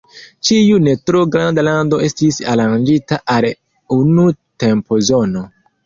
[0.47, 3.49] Ĉiu ne tro granda lando estis aranĝita al
[4.01, 4.29] unu
[4.67, 5.51] tempozono.